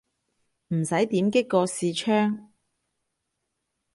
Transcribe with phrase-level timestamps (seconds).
[0.69, 2.49] 唔使點擊個視窗